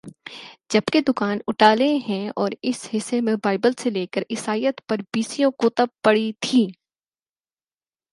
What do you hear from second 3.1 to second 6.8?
میں بائبل سے لیکر عیسائیت پر بیسیوں کتب پڑی تھیں